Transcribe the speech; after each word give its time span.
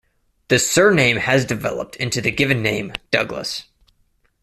The 0.47 0.57
surname 0.57 1.17
has 1.17 1.45
developed 1.45 1.95
into 1.97 2.21
the 2.21 2.31
given 2.31 2.63
name 2.63 2.93
"Douglas". 3.11 3.65